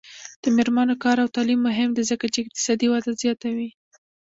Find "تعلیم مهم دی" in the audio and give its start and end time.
1.35-2.03